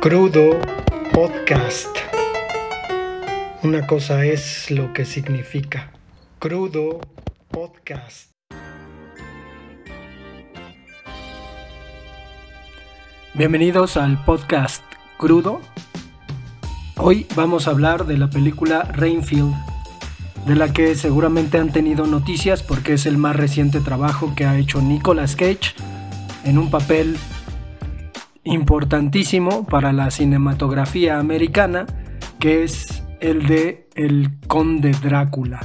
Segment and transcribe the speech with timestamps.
[0.00, 0.58] Crudo
[1.12, 1.94] Podcast.
[3.62, 5.92] Una cosa es lo que significa.
[6.38, 7.00] Crudo
[7.50, 8.30] Podcast.
[13.34, 14.82] Bienvenidos al podcast
[15.18, 15.60] Crudo.
[16.96, 19.52] Hoy vamos a hablar de la película Rainfield,
[20.46, 24.56] de la que seguramente han tenido noticias porque es el más reciente trabajo que ha
[24.56, 25.74] hecho Nicolas Cage
[26.44, 27.18] en un papel
[28.44, 31.86] importantísimo para la cinematografía americana,
[32.38, 35.60] que es el de El Conde Drácula.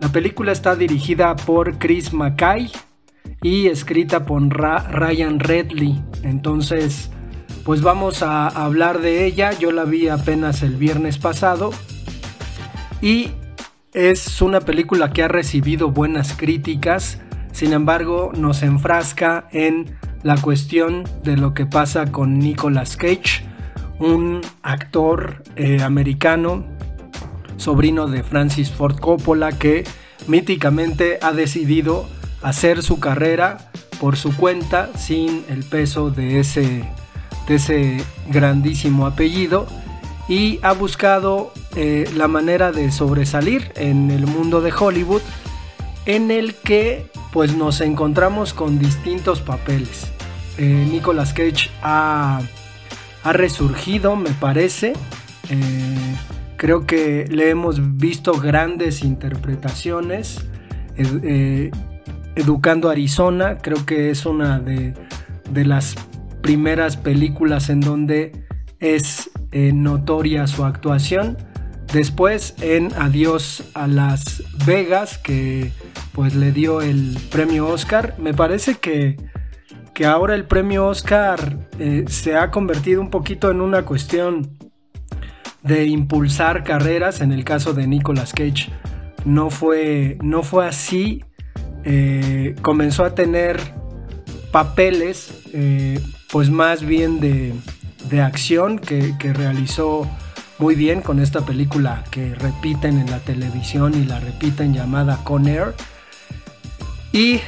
[0.00, 2.70] La película está dirigida por Chris Mackay
[3.42, 6.02] y escrita por Ryan Redley.
[6.22, 7.10] Entonces,
[7.64, 9.52] pues vamos a hablar de ella.
[9.52, 11.70] Yo la vi apenas el viernes pasado
[13.00, 13.30] y
[13.92, 17.20] es una película que ha recibido buenas críticas.
[17.52, 23.44] Sin embargo, nos enfrasca en la cuestión de lo que pasa con Nicolas Cage,
[24.00, 26.64] un actor eh, americano,
[27.58, 29.84] sobrino de Francis Ford Coppola, que
[30.26, 32.08] míticamente ha decidido
[32.42, 36.84] hacer su carrera por su cuenta sin el peso de ese,
[37.46, 39.66] de ese grandísimo apellido
[40.26, 45.22] y ha buscado eh, la manera de sobresalir en el mundo de Hollywood
[46.06, 50.13] en el que pues nos encontramos con distintos papeles.
[50.58, 52.40] Eh, Nicolas Cage ha,
[53.24, 54.92] resurgido, me parece.
[55.48, 56.16] Eh,
[56.56, 60.44] creo que le hemos visto grandes interpretaciones.
[60.96, 61.70] Eh,
[62.36, 64.94] Educando Arizona, creo que es una de,
[65.52, 65.94] las
[66.42, 68.44] primeras películas en donde
[68.80, 71.38] es notoria su actuación.
[71.92, 75.70] Después en Adiós a Las Vegas, que
[76.12, 78.16] pues le dio el premio Oscar.
[78.18, 79.16] Me parece que
[79.94, 84.58] que ahora el premio Oscar eh, se ha convertido un poquito en una cuestión
[85.62, 87.20] de impulsar carreras.
[87.20, 88.70] En el caso de Nicolas Cage
[89.24, 91.24] no fue, no fue así.
[91.84, 93.60] Eh, comenzó a tener
[94.50, 97.54] papeles eh, pues más bien de,
[98.20, 100.08] acción que, realizó
[100.58, 105.46] muy bien con esta película que repiten en la televisión y la repiten llamada Con
[105.46, 105.74] Air.
[107.12, 107.40] Y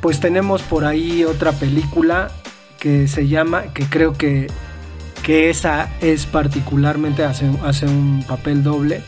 [0.00, 2.30] pues tenemos por ahí otra película
[2.78, 4.46] que se llama, que creo que,
[5.22, 9.02] que esa es particularmente, hace, hace un papel doble,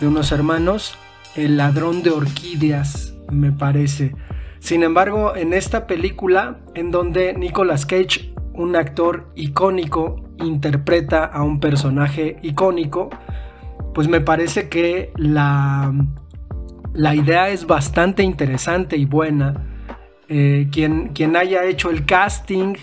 [0.00, 0.96] de unos hermanos,
[1.36, 4.14] El ladrón de orquídeas, me parece.
[4.58, 11.60] Sin embargo, en esta película, en donde Nicolas Cage, un actor icónico, interpreta a un
[11.60, 13.10] personaje icónico,
[13.94, 15.92] pues me parece que la,
[16.94, 19.69] la idea es bastante interesante y buena
[20.32, 22.74] eh, quien, haya hecho el casting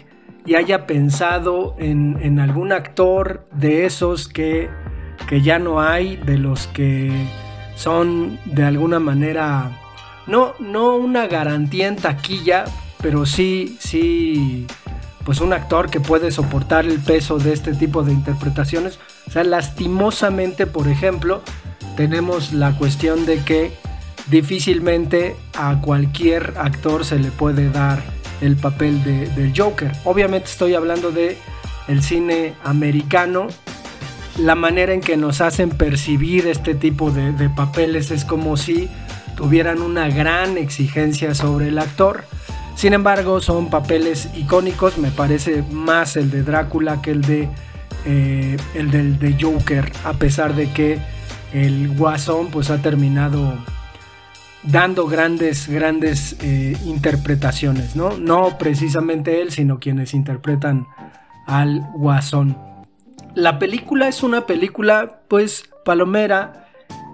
[0.45, 4.69] y haya pensado en, algún actor de esos que,
[5.29, 7.09] que, ya no hay, de los que
[7.75, 9.79] son de alguna manera,
[10.27, 12.65] no, no una garantía en taquilla,
[13.01, 14.67] pero sí, sí,
[15.23, 18.99] pues un actor que puede soportar el peso de este tipo de interpretaciones.
[19.25, 21.41] O sea, lastimosamente, por ejemplo,
[21.95, 23.71] tenemos la cuestión de que
[24.29, 28.01] difícilmente a cualquier actor se le puede dar
[28.41, 29.91] el papel de, del Joker.
[30.03, 31.37] Obviamente estoy hablando de
[31.87, 33.47] el cine americano.
[34.37, 38.89] La manera en que nos hacen percibir este tipo de, de papeles es como si
[39.35, 42.25] tuvieran una gran exigencia sobre el actor.
[42.75, 44.99] Sin embargo, son papeles icónicos.
[44.99, 47.49] Me parece más el de Drácula que el de
[48.05, 50.97] eh, el del de Joker, a pesar de que
[51.51, 53.53] el Guasón pues ha terminado
[54.63, 58.17] dando grandes, grandes eh, interpretaciones, ¿no?
[58.17, 60.87] No precisamente él, sino quienes interpretan
[61.45, 62.57] al guasón.
[63.35, 66.67] La película es una película, pues, palomera,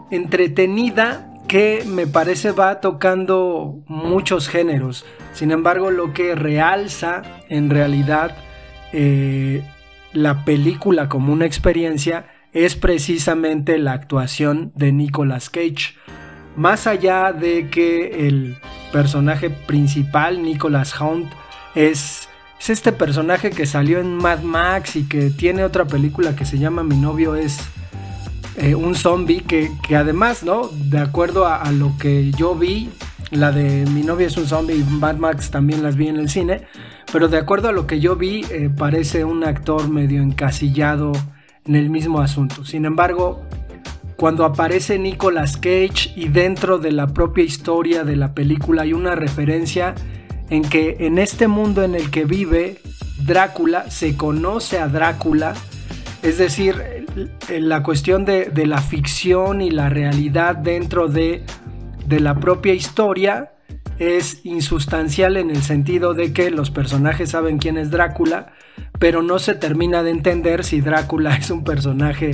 [0.10, 5.06] entretenida, que me parece va tocando muchos géneros.
[5.34, 8.36] Sin embargo, lo que realza en realidad
[8.92, 9.64] eh,
[10.14, 15.96] la película como una experiencia es precisamente la actuación de Nicolas Cage
[16.56, 18.58] más allá de que el
[18.92, 21.32] personaje principal, Nicholas Hunt,
[21.76, 22.30] es,
[22.60, 26.60] es, este personaje que salió en Mad Max y que tiene otra película que se
[26.60, 27.60] llama Mi novio es
[28.58, 30.68] eh, un zombie, que, además, ¿no?
[30.68, 32.90] De acuerdo a, lo que yo vi,
[33.32, 36.30] la de Mi novio es un zombie y Mad Max también las vi en el
[36.30, 36.68] cine,
[37.12, 41.14] pero de acuerdo a lo que yo vi, eh, parece un actor medio encasillado
[41.66, 42.64] en el mismo asunto.
[42.64, 43.44] Sin embargo,
[44.24, 49.16] cuando aparece Nicolas Cage y dentro de la propia historia de la película hay una
[49.16, 49.96] referencia
[50.50, 52.78] en que en este mundo en el que vive
[53.26, 55.56] Drácula, se conoce a Drácula,
[56.22, 57.06] es decir,
[57.50, 61.44] la cuestión de, la ficción y la realidad dentro de,
[62.08, 63.52] la propia historia
[64.00, 68.54] es insustancial en el sentido de que los personajes saben quién es Drácula,
[69.00, 72.32] pero no se termina de entender si Drácula es un personaje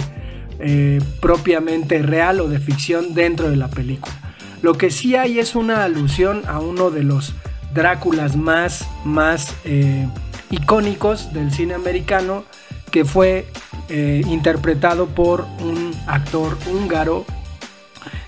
[0.62, 4.14] eh, propiamente real o de ficción dentro de la película.
[4.62, 7.34] Lo que sí hay es una alusión a uno de los
[7.74, 10.06] Dráculas más, más eh,
[10.50, 12.44] icónicos del cine americano,
[12.92, 13.46] que fue
[13.88, 17.26] eh, interpretado por un actor húngaro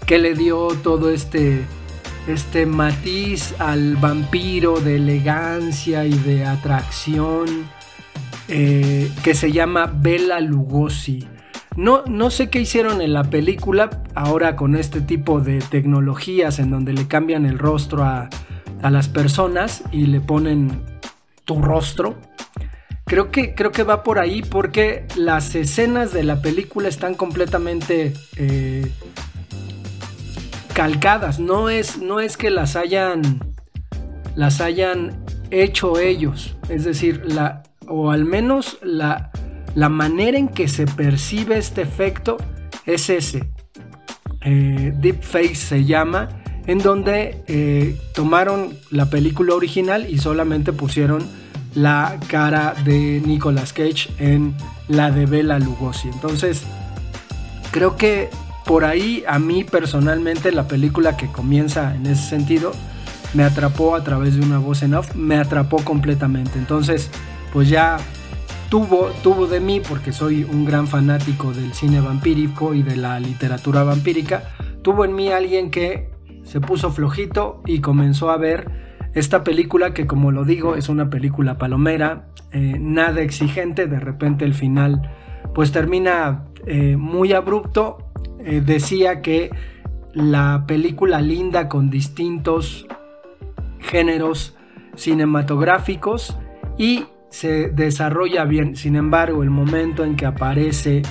[0.06, 1.66] que le dio todo este,
[2.28, 7.70] este matiz al vampiro de elegancia y de atracción
[8.48, 11.26] que se llama Bela Lugosi.
[11.78, 16.70] No, no, sé qué hicieron en la película ahora con este tipo de tecnologías en
[16.70, 18.30] donde le cambian el rostro a,
[18.82, 20.84] a las personas y le ponen
[21.46, 22.18] tu rostro.
[23.06, 28.14] Creo que, creo que va por ahí porque las escenas de la película están completamente
[28.38, 28.90] eh,
[30.74, 31.40] calcadas.
[31.40, 33.54] No es, no es que las hayan,
[34.36, 36.56] las hayan hecho ellos.
[36.70, 39.31] Es decir, la, o al menos la,
[39.76, 42.38] la manera en que se percibe este efecto
[42.86, 43.50] es ese.
[44.42, 46.30] Eh, Deepface se llama
[46.68, 51.28] en donde eh, tomaron la película original y solamente pusieron
[51.74, 54.56] la cara de Nicolas Cage en
[54.88, 56.10] la de Bela Lugosi.
[56.10, 56.64] Entonces,
[57.72, 58.30] creo que
[58.66, 62.72] por ahí a mí personalmente la película que comienza en ese sentido
[63.34, 66.60] me atrapó a través de una voz en off, me atrapó completamente.
[66.60, 67.10] Entonces,
[67.54, 67.98] pues ya
[68.72, 73.20] tuvo, tuvo de mí, porque soy un gran fanático del cine vampírico y de la
[73.20, 74.44] literatura vampírica,
[74.82, 76.10] tuvo en mí alguien que
[76.44, 78.72] se puso flojito y comenzó a ver
[79.14, 84.46] esta película que como lo digo es una película palomera, eh, nada exigente, de repente
[84.46, 85.02] el final
[85.54, 87.98] pues termina eh, muy abrupto.
[88.40, 89.52] Eh, decía que
[90.14, 92.88] la película linda con distintos
[93.80, 94.56] géneros
[94.96, 96.38] cinematográficos
[96.78, 98.76] y se desarrolla bien.
[98.76, 101.02] Sin embargo, el momento en que aparece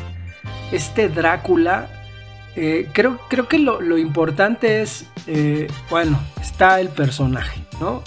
[0.70, 1.88] este Drácula
[2.56, 8.02] eh, creo, creo que lo, importante es, eh, bueno, está el personaje, ¿no?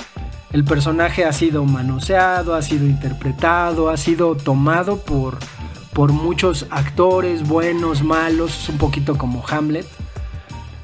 [0.51, 5.39] El personaje ha sido manoseado, ha sido interpretado, ha sido tomado por,
[5.93, 9.87] por muchos actores, buenos, malos, es un poquito como Hamlet.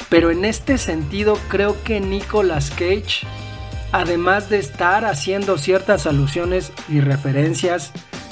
[0.09, 3.27] Pero en este sentido creo que Nicolas Cage,
[3.91, 7.91] además de estar haciendo ciertas alusiones y referencias,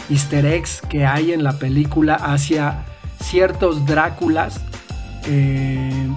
[0.09, 2.85] easter eggs que hay en la película hacia
[3.21, 4.61] ciertos Dráculas,
[5.25, 6.07] eh,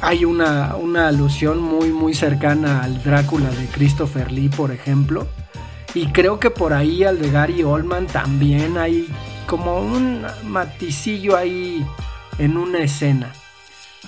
[0.00, 0.76] hay una,
[1.06, 5.26] alusión muy, muy cercana al Drácula de Christopher Lee, por ejemplo.
[5.94, 9.08] Y creo que por ahí al de Gary Oldman también hay
[9.46, 11.84] como un maticillo ahí
[12.38, 13.32] en una escena.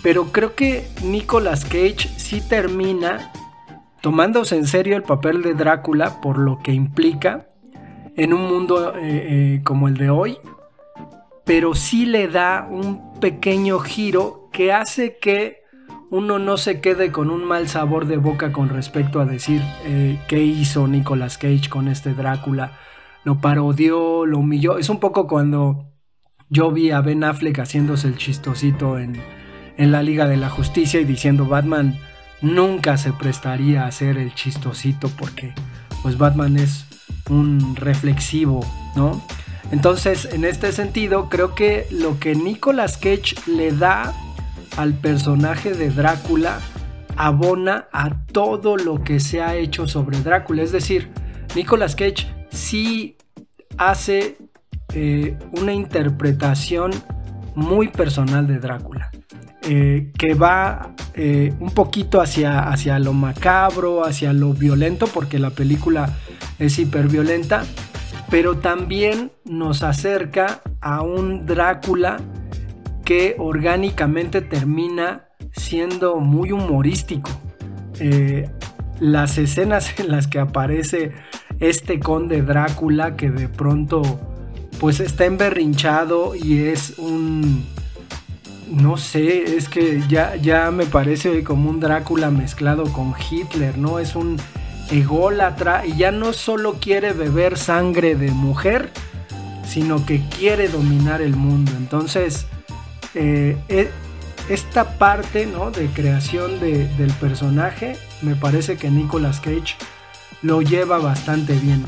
[0.03, 3.33] Pero creo que Nicolas Cage sí termina
[4.01, 7.49] tomándose en serio el papel de Drácula por lo que implica
[8.17, 10.39] en un mundo eh, eh, como el de hoy,
[11.45, 15.61] pero sí le da un pequeño giro que hace que
[16.11, 20.19] uno no se quede con un mal sabor de boca con respecto a decir eh,
[20.29, 22.79] qué hizo Nicolas Cage con este Drácula.
[23.23, 24.79] Lo parodió, lo humilló.
[24.79, 25.87] Es un poco cuando
[26.49, 29.23] yo vi a Ben Affleck haciéndose el chistosito en,
[29.77, 31.97] en la Liga de la Justicia y diciendo Batman
[32.43, 35.55] nunca se prestaría a hacer el chistosito porque
[36.03, 36.87] pues Batman es
[37.29, 38.61] un reflexivo,
[38.97, 39.23] ¿no?
[39.71, 44.13] Entonces, en este sentido, creo que lo que Nicolas Cage le da
[44.77, 46.61] al personaje de Drácula
[47.17, 50.63] abona a todo lo que se ha hecho sobre Drácula.
[50.63, 51.11] Es decir,
[51.55, 53.17] Nicolas Cage sí
[53.77, 54.39] hace
[54.95, 56.91] eh, una interpretación
[57.55, 59.11] muy personal de Drácula.
[59.73, 65.51] Eh, que va eh, un poquito hacia, hacia lo macabro, hacia lo violento, porque la
[65.51, 66.19] película
[66.59, 67.63] es hiperviolenta,
[68.31, 72.17] pero también nos acerca a un Drácula
[73.05, 77.31] que orgánicamente termina siendo muy humorístico.
[78.01, 78.51] Eh,
[78.99, 81.13] las escenas en las que aparece
[81.61, 84.03] este conde Drácula que de pronto
[84.81, 87.65] pues está emberrinchado y es un
[88.71, 93.99] no sé, es que ya, ya me parece como un Drácula mezclado con Hitler, ¿no?
[93.99, 94.37] Es un
[94.91, 98.91] ególatra y ya no solo quiere beber sangre de mujer,
[99.65, 101.73] sino que quiere dominar el mundo.
[101.77, 102.47] Entonces,
[103.15, 103.91] eh, e,
[104.49, 105.71] esta parte ¿no?
[105.71, 109.77] de creación del personaje, me parece que Nicolas Cage
[110.43, 111.85] lo lleva bastante bien.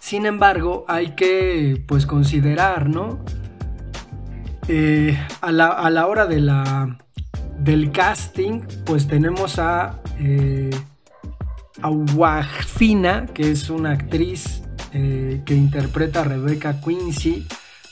[0.00, 3.20] Sin embargo, hay que pues considerar, ¿no?
[4.68, 6.98] Eh, a, la, hora de la,
[7.58, 10.70] del casting, pues tenemos a, eh,
[11.82, 17.46] a que es una actriz eh, que interpreta a Rebecca Quincy.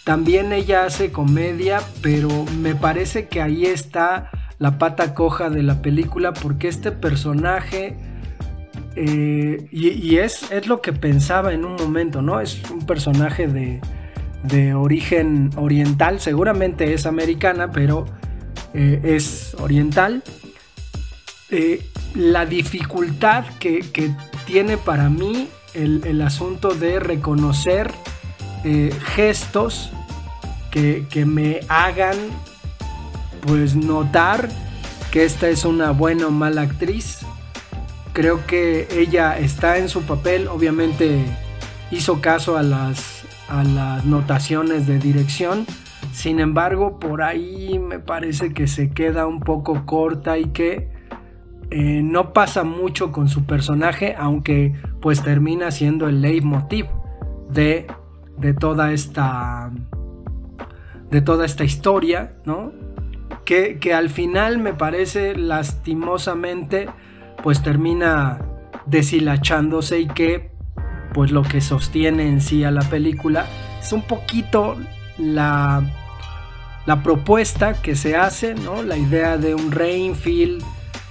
[0.05, 2.29] También ella hace comedia, pero
[2.59, 7.97] me parece que ahí está la pata coja de la película porque este personaje...
[8.97, 12.41] Eh, y, es, es, lo que pensaba en un momento, ¿no?
[12.41, 13.81] Es un personaje de,
[14.45, 18.05] de origen oriental, seguramente es americana, pero
[18.75, 20.23] eh, es oriental.
[21.51, 21.85] Eh,
[22.15, 23.85] la dificultad que,
[24.47, 27.91] tiene para mí el, asunto de reconocer
[28.65, 29.91] eh, gestos
[30.71, 32.17] que, que, me hagan
[33.41, 34.49] pues notar
[35.11, 37.21] que esta es una buena o mala actriz.
[38.13, 41.25] Creo que ella está en su papel, obviamente
[41.91, 43.14] hizo caso a las
[43.49, 45.67] a las notaciones de dirección.
[46.13, 50.89] Sin embargo, por ahí me parece que se queda un poco corta y que
[51.71, 56.87] eh, no pasa mucho con su personaje, aunque pues termina siendo el leitmotiv
[57.51, 57.87] de,
[58.39, 59.71] de toda esta
[61.11, 62.73] de toda esta historia, ¿no?
[63.45, 66.89] Que, que al final me parece lastimosamente
[67.43, 68.41] pues termina
[68.87, 70.54] deshilachándose y que
[71.15, 73.47] pues lo que sostiene en sí a la película
[73.81, 74.77] es un poquito
[75.17, 75.83] la,
[76.85, 78.83] la propuesta que se hace, ¿no?
[78.83, 80.63] La idea de un Rainfield,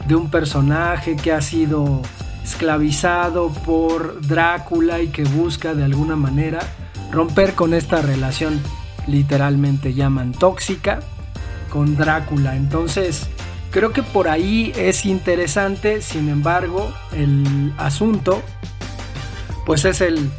[0.06, 2.02] de un personaje que ha sido
[2.44, 6.60] esclavizado por Drácula y que busca de alguna manera
[7.12, 8.60] romper con esta relación
[9.08, 11.00] literalmente llaman tóxica
[11.70, 12.56] con Drácula.
[12.58, 13.30] Entonces,
[13.72, 18.42] creo que por ahí es interesante, sin embargo, el asunto
[19.66, 20.32] pues es el,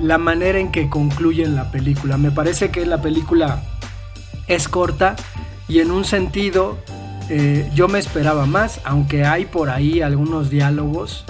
[0.00, 2.16] la manera en que concluyen la película.
[2.16, 3.62] Me parece que la película
[4.48, 5.16] es corta
[5.68, 6.78] y en un sentido
[7.28, 11.24] eh, yo me esperaba más, aunque hay por ahí algunos diálogos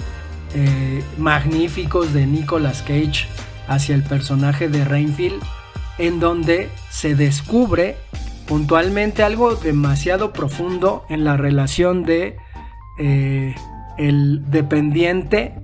[0.53, 3.27] eh, magníficos de Nicolas Cage
[3.67, 5.41] hacia el personaje de Rainfield,
[5.97, 7.97] en donde se descubre
[8.47, 12.37] puntualmente algo demasiado profundo en la relación de
[12.99, 13.55] eh,
[13.97, 15.55] el dependiente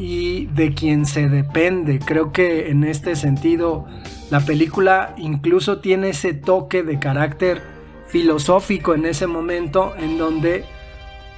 [0.00, 1.98] y de quien se depende.
[1.98, 3.84] Creo que en este sentido
[4.30, 7.60] la película incluso tiene ese toque de carácter
[8.06, 10.64] filosófico en ese momento en donde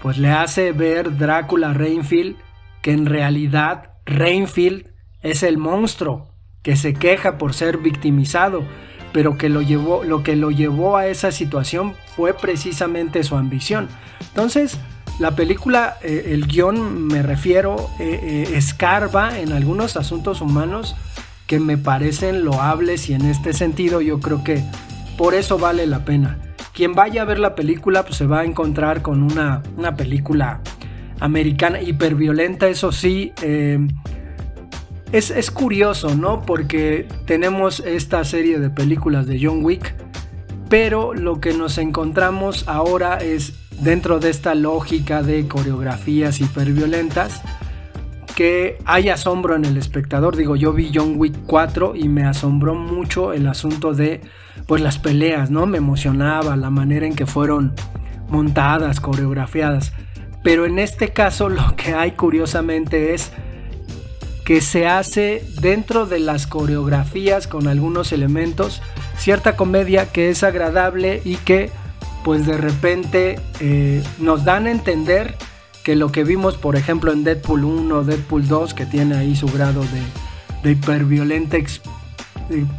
[0.00, 2.36] pues le hace ver Drácula Rainfield
[2.82, 4.86] que en realidad Rainfield
[5.22, 6.28] es el monstruo
[6.62, 8.62] que se queja por ser victimizado,
[9.12, 13.88] pero que lo llevó lo que lo llevó a esa situación fue precisamente su ambición.
[14.20, 14.78] Entonces,
[15.18, 20.96] la película, eh, el guion me refiero, eh, eh, escarba en algunos asuntos humanos
[21.46, 24.64] que me parecen loables y en este sentido yo creo que
[25.18, 26.38] por eso vale la pena.
[26.72, 30.60] Quien vaya a ver la película pues se va a encontrar con una, una película
[31.20, 33.32] americana hiperviolenta, eso sí.
[35.12, 36.40] es, es curioso, ¿no?
[36.40, 39.94] Porque tenemos esta serie de películas de John Wick,
[40.70, 47.42] pero lo que nos encontramos ahora es dentro de esta lógica de coreografías hiperviolentas
[48.34, 50.36] que hay asombro en el espectador.
[50.36, 54.20] Digo, yo vi John Wick 4 y me asombró mucho el asunto de
[54.66, 55.66] pues las peleas, ¿no?
[55.66, 57.74] Me emocionaba la manera en que fueron
[58.28, 59.92] montadas, coreografiadas.
[60.42, 63.32] Pero en este caso lo que hay curiosamente es
[64.44, 68.82] que se hace dentro de las coreografías con algunos elementos
[69.16, 71.70] cierta comedia que es agradable y que
[72.24, 75.34] pues de repente eh, nos dan a entender
[75.82, 79.48] que lo que vimos, por ejemplo, en Deadpool 1, Deadpool 2, que tiene ahí su
[79.48, 80.02] grado de,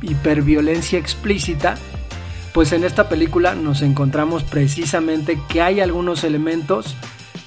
[0.01, 1.75] hiperviolencia explícita,
[2.53, 6.95] pues en esta película nos encontramos precisamente que hay algunos elementos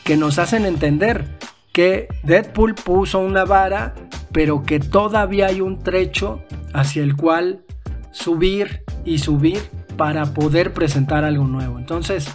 [0.05, 1.39] que nos hacen entender
[1.73, 3.95] que Deadpool puso una vara,
[4.33, 6.43] pero que todavía hay un trecho
[6.75, 7.63] hacia el cual
[8.11, 9.61] subir y subir
[9.97, 11.79] para poder presentar algo nuevo.
[11.79, 12.29] Entonces,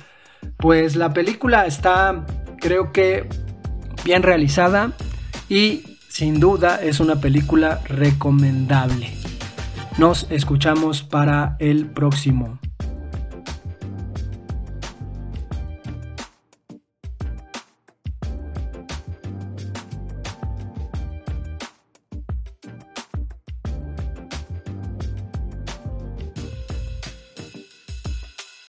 [0.58, 2.26] pues la película está,
[2.60, 3.28] creo que,
[4.04, 4.94] bien realizada
[5.50, 9.14] y sin duda es una película recomendable.
[9.98, 12.61] Nos escuchamos para el próximo.